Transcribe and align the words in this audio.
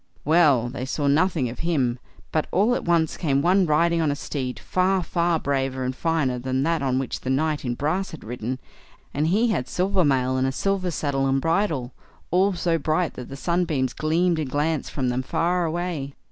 Well! 0.25 0.67
they 0.67 0.85
saw 0.85 1.05
nothing 1.05 1.47
of 1.47 1.59
him; 1.59 1.99
but 2.31 2.47
all 2.51 2.73
at 2.73 2.85
once 2.85 3.17
came 3.17 3.43
one 3.43 3.67
riding 3.67 4.01
on 4.01 4.09
a 4.09 4.15
steed, 4.15 4.57
far, 4.57 5.03
far, 5.03 5.37
braver 5.39 5.83
and 5.83 5.95
finer 5.95 6.39
than 6.39 6.63
that 6.63 6.81
on 6.81 6.97
which 6.97 7.19
the 7.19 7.29
knight 7.29 7.63
in 7.63 7.75
brass 7.75 8.09
had 8.09 8.23
ridden, 8.23 8.57
and 9.13 9.27
he 9.27 9.49
had 9.49 9.67
silver 9.67 10.03
mail, 10.03 10.37
and 10.37 10.47
a 10.47 10.51
silver 10.51 10.89
saddle 10.89 11.27
and 11.27 11.39
bridle, 11.39 11.91
all 12.31 12.53
so 12.53 12.79
bright 12.79 13.13
that 13.13 13.29
the 13.29 13.35
sun 13.37 13.65
beams 13.65 13.93
gleamed 13.93 14.39
and 14.39 14.49
glanced 14.49 14.89
from 14.89 15.09
them 15.09 15.21
far 15.21 15.65
away. 15.65 16.15